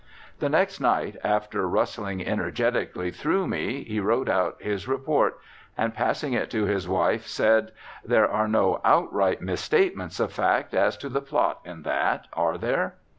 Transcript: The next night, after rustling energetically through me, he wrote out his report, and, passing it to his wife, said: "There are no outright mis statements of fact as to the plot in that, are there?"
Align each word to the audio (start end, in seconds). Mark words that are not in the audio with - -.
The 0.39 0.49
next 0.49 0.79
night, 0.79 1.15
after 1.23 1.67
rustling 1.69 2.25
energetically 2.25 3.11
through 3.11 3.45
me, 3.47 3.83
he 3.83 3.99
wrote 3.99 4.29
out 4.29 4.59
his 4.59 4.87
report, 4.87 5.37
and, 5.77 5.93
passing 5.93 6.33
it 6.33 6.49
to 6.49 6.63
his 6.65 6.89
wife, 6.89 7.27
said: 7.27 7.71
"There 8.03 8.27
are 8.27 8.47
no 8.47 8.81
outright 8.83 9.43
mis 9.43 9.61
statements 9.61 10.19
of 10.19 10.33
fact 10.33 10.73
as 10.73 10.97
to 10.97 11.09
the 11.09 11.21
plot 11.21 11.59
in 11.65 11.83
that, 11.83 12.25
are 12.33 12.57
there?" 12.57 12.95